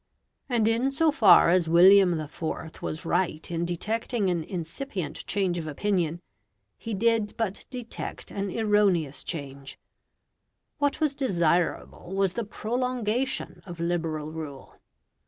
[0.49, 2.81] And in so far as William IV.
[2.81, 6.23] was right in detecting an incipient change of opinion,
[6.75, 9.77] he did but detect an erroneous change.
[10.79, 14.73] What was desirable was the prolongation of Liberal rule.